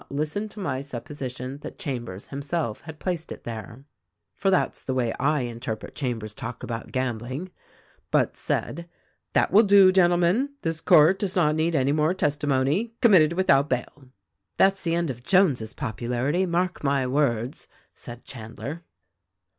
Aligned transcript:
listen 0.09 0.49
to 0.49 0.59
my 0.59 0.81
supposition 0.81 1.59
that 1.59 1.77
Chambers 1.77 2.25
himself 2.29 2.81
had 2.81 2.97
placed 2.97 3.31
it 3.31 3.43
there, 3.43 3.85
(for 4.33 4.49
that's 4.49 4.83
the 4.83 4.95
way 4.95 5.13
I 5.19 5.41
interpret 5.41 5.93
Chambers' 5.93 6.33
talk 6.33 6.63
about 6.63 6.91
gamb 6.91 7.21
ling) 7.21 7.51
but 8.09 8.35
said, 8.35 8.89
'That 9.33 9.51
will 9.51 9.61
do, 9.61 9.91
gentlemen. 9.91 10.55
This 10.63 10.81
court 10.81 11.19
does 11.19 11.35
not 11.35 11.53
need 11.53 11.75
any 11.75 11.91
more 11.91 12.15
testimony. 12.15 12.95
Committed 12.99 13.33
without 13.33 13.69
bail.'" 13.69 14.05
"That's 14.57 14.83
the 14.83 14.95
end 14.95 15.11
of 15.11 15.21
Jones' 15.23 15.71
popularity, 15.73 16.47
mark 16.47 16.83
my 16.83 17.05
words!" 17.05 17.67
said 17.93 18.25
Chandler. 18.25 18.83